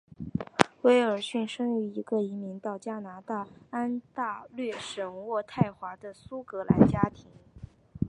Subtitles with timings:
[0.81, 7.29] 威尔逊生于一个移民到加拿大安大略省渥太华的苏格兰家庭。